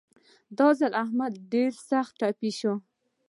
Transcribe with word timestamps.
دا 0.57 0.67
ځل 0.79 0.93
احمد 1.03 1.33
ډېر 1.53 1.71
سخت 1.89 2.13
تپ 2.19 2.39
شو. 2.59 2.73